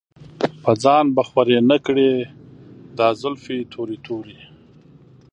[0.63, 2.11] پۀ ځان به خوَرې نۀ کړې
[2.97, 4.39] دا زلفې تورې تورې